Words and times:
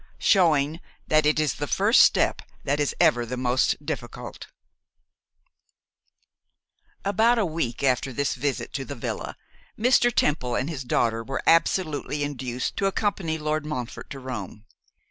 Showing 0.17 0.79
That 1.07 1.27
It 1.27 1.39
Is 1.39 1.53
the 1.53 1.67
First 1.67 2.01
Step 2.01 2.41
That 2.63 2.79
Is 2.79 2.95
Ever 2.99 3.23
the 3.23 3.37
Most 3.37 3.75
Difficult. 3.85 4.47
ABOUT 7.05 7.37
a 7.37 7.45
week 7.45 7.83
after 7.83 8.11
this 8.11 8.33
visit 8.33 8.73
to 8.73 8.83
the 8.83 8.95
villa, 8.95 9.37
Mr. 9.77 10.11
Temple 10.11 10.55
and 10.55 10.71
his 10.71 10.83
daughter 10.83 11.23
were 11.23 11.43
absolutely 11.45 12.23
induced 12.23 12.75
to 12.77 12.87
accompany 12.87 13.37
Lord 13.37 13.63
Montfort 13.63 14.09
to 14.09 14.17
Rome. 14.19 14.65